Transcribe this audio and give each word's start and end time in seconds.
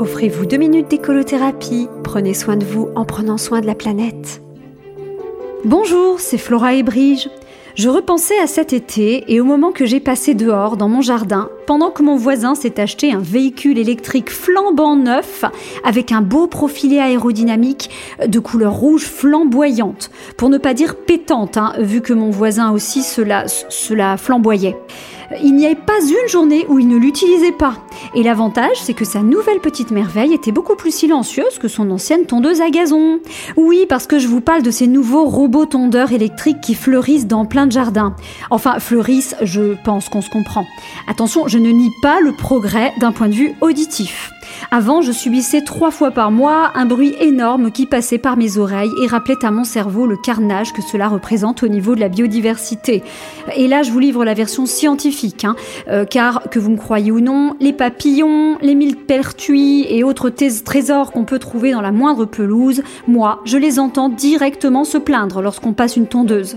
Offrez-vous 0.00 0.44
deux 0.44 0.56
minutes 0.56 0.88
d'écolothérapie. 0.90 1.88
Prenez 2.02 2.34
soin 2.34 2.56
de 2.56 2.64
vous 2.64 2.88
en 2.96 3.04
prenant 3.04 3.38
soin 3.38 3.60
de 3.60 3.66
la 3.66 3.76
planète. 3.76 4.42
Bonjour, 5.64 6.18
c'est 6.18 6.36
Flora 6.36 6.74
et 6.74 6.82
Brige. 6.82 7.30
Je 7.76 7.88
repensais 7.88 8.38
à 8.38 8.48
cet 8.48 8.72
été 8.72 9.32
et 9.32 9.40
au 9.40 9.44
moment 9.44 9.70
que 9.70 9.86
j'ai 9.86 10.00
passé 10.00 10.34
dehors 10.34 10.76
dans 10.76 10.88
mon 10.88 11.00
jardin, 11.00 11.48
pendant 11.66 11.90
que 11.90 12.02
mon 12.02 12.16
voisin 12.16 12.54
s'est 12.54 12.80
acheté 12.80 13.12
un 13.12 13.20
véhicule 13.20 13.78
électrique 13.78 14.30
flambant 14.30 14.96
neuf 14.96 15.44
avec 15.84 16.10
un 16.10 16.22
beau 16.22 16.46
profilé 16.48 16.98
aérodynamique 16.98 17.90
de 18.26 18.38
couleur 18.38 18.74
rouge 18.74 19.04
flamboyante, 19.04 20.10
pour 20.36 20.50
ne 20.50 20.58
pas 20.58 20.74
dire 20.74 20.96
pétante, 20.96 21.56
hein, 21.56 21.72
vu 21.78 22.00
que 22.00 22.12
mon 22.12 22.30
voisin 22.30 22.72
aussi 22.72 23.02
cela, 23.02 23.46
cela 23.48 24.16
flamboyait. 24.16 24.76
Il 25.42 25.56
n'y 25.56 25.66
avait 25.66 25.74
pas 25.74 26.00
une 26.00 26.28
journée 26.28 26.66
où 26.68 26.78
il 26.78 26.86
ne 26.86 26.96
l'utilisait 26.96 27.52
pas. 27.52 27.83
Et 28.14 28.22
l'avantage, 28.22 28.76
c'est 28.76 28.94
que 28.94 29.04
sa 29.04 29.22
nouvelle 29.22 29.60
petite 29.60 29.90
merveille 29.90 30.34
était 30.34 30.52
beaucoup 30.52 30.76
plus 30.76 30.94
silencieuse 30.94 31.58
que 31.58 31.68
son 31.68 31.90
ancienne 31.90 32.26
tondeuse 32.26 32.60
à 32.60 32.70
gazon. 32.70 33.20
Oui, 33.56 33.86
parce 33.88 34.06
que 34.06 34.18
je 34.18 34.28
vous 34.28 34.40
parle 34.40 34.62
de 34.62 34.70
ces 34.70 34.86
nouveaux 34.86 35.24
robots 35.24 35.66
tondeurs 35.66 36.12
électriques 36.12 36.60
qui 36.60 36.74
fleurissent 36.74 37.26
dans 37.26 37.44
plein 37.44 37.66
de 37.66 37.72
jardins. 37.72 38.14
Enfin, 38.50 38.78
fleurissent, 38.78 39.36
je 39.42 39.74
pense 39.84 40.08
qu'on 40.08 40.22
se 40.22 40.30
comprend. 40.30 40.66
Attention, 41.08 41.48
je 41.48 41.58
ne 41.58 41.70
nie 41.70 41.90
pas 42.02 42.20
le 42.20 42.32
progrès 42.32 42.92
d'un 43.00 43.12
point 43.12 43.28
de 43.28 43.34
vue 43.34 43.54
auditif. 43.60 44.33
Avant, 44.70 45.02
je 45.02 45.12
subissais 45.12 45.62
trois 45.62 45.90
fois 45.90 46.10
par 46.10 46.30
mois 46.30 46.72
un 46.74 46.86
bruit 46.86 47.14
énorme 47.20 47.70
qui 47.70 47.86
passait 47.86 48.18
par 48.18 48.36
mes 48.36 48.58
oreilles 48.58 48.92
et 49.02 49.06
rappelait 49.06 49.44
à 49.44 49.50
mon 49.50 49.64
cerveau 49.64 50.06
le 50.06 50.16
carnage 50.16 50.72
que 50.72 50.82
cela 50.82 51.08
représente 51.08 51.62
au 51.62 51.68
niveau 51.68 51.94
de 51.94 52.00
la 52.00 52.08
biodiversité. 52.08 53.02
Et 53.56 53.68
là, 53.68 53.82
je 53.82 53.90
vous 53.90 53.98
livre 53.98 54.24
la 54.24 54.34
version 54.34 54.66
scientifique, 54.66 55.44
hein, 55.44 55.56
euh, 55.88 56.04
car 56.04 56.42
que 56.50 56.58
vous 56.58 56.70
me 56.70 56.76
croyez 56.76 57.12
ou 57.12 57.20
non, 57.20 57.56
les 57.60 57.72
papillons, 57.72 58.58
les 58.60 58.74
millepertuis 58.74 59.86
et 59.88 60.04
autres 60.04 60.30
trésors 60.64 61.12
qu'on 61.12 61.24
peut 61.24 61.38
trouver 61.38 61.72
dans 61.72 61.80
la 61.80 61.92
moindre 61.92 62.24
pelouse, 62.24 62.82
moi, 63.06 63.40
je 63.44 63.58
les 63.58 63.78
entends 63.78 64.08
directement 64.08 64.84
se 64.84 64.98
plaindre 64.98 65.42
lorsqu'on 65.42 65.72
passe 65.72 65.96
une 65.96 66.06
tondeuse. 66.06 66.56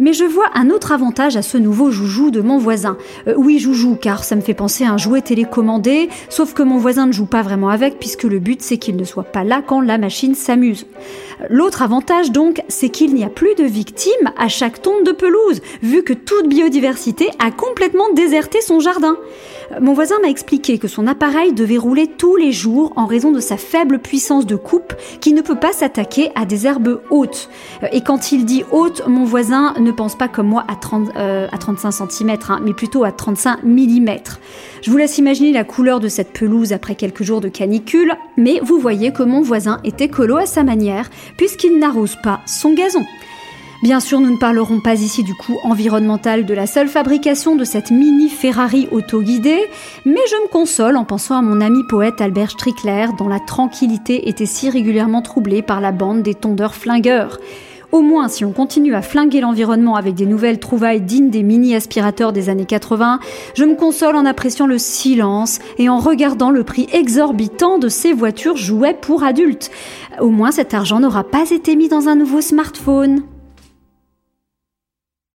Mais 0.00 0.12
je 0.12 0.24
vois 0.24 0.46
un 0.54 0.70
autre 0.70 0.92
avantage 0.92 1.36
à 1.36 1.42
ce 1.42 1.58
nouveau 1.58 1.90
joujou 1.90 2.30
de 2.30 2.40
mon 2.40 2.58
voisin. 2.58 2.96
Euh, 3.26 3.34
oui, 3.36 3.58
joujou, 3.58 3.96
car 3.96 4.24
ça 4.24 4.36
me 4.36 4.40
fait 4.40 4.54
penser 4.54 4.84
à 4.84 4.92
un 4.92 4.98
jouet 4.98 5.22
télécommandé, 5.22 6.08
sauf 6.28 6.54
que 6.54 6.62
mon 6.62 6.78
voisin 6.78 7.06
ne 7.06 7.12
joue 7.12 7.26
pas 7.26 7.42
vraiment 7.42 7.68
avec, 7.68 7.98
puisque 7.98 8.24
le 8.24 8.38
but 8.38 8.62
c'est 8.62 8.78
qu'il 8.78 8.96
ne 8.96 9.04
soit 9.04 9.24
pas 9.24 9.44
là 9.44 9.62
quand 9.66 9.80
la 9.80 9.98
machine 9.98 10.34
s'amuse. 10.34 10.86
L'autre 11.48 11.82
avantage 11.82 12.32
donc, 12.32 12.62
c'est 12.68 12.88
qu'il 12.88 13.14
n'y 13.14 13.24
a 13.24 13.28
plus 13.28 13.54
de 13.54 13.64
victimes 13.64 14.32
à 14.36 14.48
chaque 14.48 14.82
tonde 14.82 15.04
de 15.04 15.12
pelouse, 15.12 15.60
vu 15.82 16.02
que 16.02 16.12
toute 16.12 16.48
biodiversité 16.48 17.28
a 17.38 17.50
complètement 17.50 18.10
déserté 18.14 18.60
son 18.60 18.80
jardin. 18.80 19.16
Mon 19.80 19.92
voisin 19.92 20.16
m'a 20.22 20.28
expliqué 20.28 20.78
que 20.78 20.88
son 20.88 21.06
appareil 21.06 21.52
devait 21.52 21.76
rouler 21.76 22.06
tous 22.06 22.36
les 22.36 22.52
jours 22.52 22.92
en 22.96 23.06
raison 23.06 23.30
de 23.32 23.40
sa 23.40 23.56
faible 23.56 23.98
puissance 23.98 24.46
de 24.46 24.56
coupe 24.56 24.94
qui 25.20 25.32
ne 25.32 25.42
peut 25.42 25.58
pas 25.58 25.72
s'attaquer 25.72 26.30
à 26.34 26.46
des 26.46 26.66
herbes 26.66 27.02
hautes. 27.10 27.50
Et 27.92 28.00
quand 28.00 28.32
il 28.32 28.44
dit 28.44 28.64
haute, 28.72 29.06
mon 29.06 29.24
voisin 29.24 29.74
ne 29.88 29.92
pense 29.92 30.16
pas 30.16 30.28
comme 30.28 30.48
moi 30.48 30.64
à, 30.68 30.76
30, 30.76 31.10
euh, 31.16 31.48
à 31.50 31.58
35 31.58 32.10
cm, 32.10 32.36
hein, 32.48 32.60
mais 32.62 32.72
plutôt 32.72 33.04
à 33.04 33.12
35 33.12 33.62
mm. 33.64 34.08
Je 34.82 34.90
vous 34.90 34.96
laisse 34.96 35.18
imaginer 35.18 35.52
la 35.52 35.64
couleur 35.64 36.00
de 36.00 36.08
cette 36.08 36.32
pelouse 36.32 36.72
après 36.72 36.94
quelques 36.94 37.22
jours 37.22 37.40
de 37.40 37.48
canicule, 37.48 38.12
mais 38.36 38.60
vous 38.62 38.78
voyez 38.78 39.12
que 39.12 39.22
mon 39.22 39.40
voisin 39.40 39.80
est 39.84 40.00
écolo 40.00 40.36
à 40.36 40.46
sa 40.46 40.62
manière, 40.62 41.10
puisqu'il 41.36 41.78
n'arrose 41.78 42.16
pas 42.22 42.40
son 42.46 42.74
gazon. 42.74 43.04
Bien 43.80 44.00
sûr, 44.00 44.18
nous 44.18 44.30
ne 44.30 44.38
parlerons 44.38 44.80
pas 44.80 44.94
ici 44.94 45.22
du 45.22 45.34
coût 45.34 45.56
environnemental 45.62 46.44
de 46.44 46.52
la 46.52 46.66
seule 46.66 46.88
fabrication 46.88 47.54
de 47.54 47.62
cette 47.62 47.92
mini 47.92 48.28
Ferrari 48.28 48.88
autoguidée, 48.90 49.70
mais 50.04 50.20
je 50.28 50.42
me 50.42 50.48
console 50.48 50.96
en 50.96 51.04
pensant 51.04 51.38
à 51.38 51.42
mon 51.42 51.60
ami 51.60 51.84
poète 51.88 52.20
Albert 52.20 52.50
Strickler, 52.50 53.06
dont 53.16 53.28
la 53.28 53.38
tranquillité 53.38 54.28
était 54.28 54.46
si 54.46 54.68
régulièrement 54.68 55.22
troublée 55.22 55.62
par 55.62 55.80
la 55.80 55.92
bande 55.92 56.22
des 56.22 56.34
tondeurs 56.34 56.74
flingueurs. 56.74 57.38
Au 57.90 58.02
moins, 58.02 58.28
si 58.28 58.44
on 58.44 58.52
continue 58.52 58.94
à 58.94 59.00
flinguer 59.00 59.40
l'environnement 59.40 59.96
avec 59.96 60.14
des 60.14 60.26
nouvelles 60.26 60.58
trouvailles 60.58 61.00
dignes 61.00 61.30
des 61.30 61.42
mini-aspirateurs 61.42 62.34
des 62.34 62.50
années 62.50 62.66
80, 62.66 63.18
je 63.54 63.64
me 63.64 63.76
console 63.76 64.14
en 64.14 64.26
appréciant 64.26 64.66
le 64.66 64.76
silence 64.76 65.58
et 65.78 65.88
en 65.88 65.98
regardant 65.98 66.50
le 66.50 66.64
prix 66.64 66.86
exorbitant 66.92 67.78
de 67.78 67.88
ces 67.88 68.12
voitures 68.12 68.58
jouets 68.58 68.92
pour 68.92 69.22
adultes. 69.22 69.70
Au 70.20 70.28
moins, 70.28 70.50
cet 70.50 70.74
argent 70.74 71.00
n'aura 71.00 71.24
pas 71.24 71.50
été 71.50 71.76
mis 71.76 71.88
dans 71.88 72.08
un 72.08 72.14
nouveau 72.14 72.42
smartphone. 72.42 73.22